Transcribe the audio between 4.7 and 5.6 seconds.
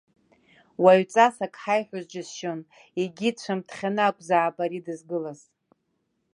дызгылаз.